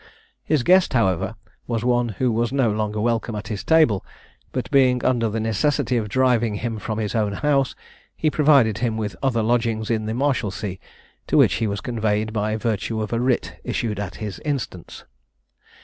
[0.43, 1.35] His guest, however,
[1.67, 4.03] was one who was no longer welcome at his table,
[4.51, 7.75] but being under the necessity of driving him from his own house,
[8.15, 10.77] he provided him with other lodgings in the Marshalsea,
[11.27, 15.03] to which he was conveyed by virtue of a writ issued at his instance.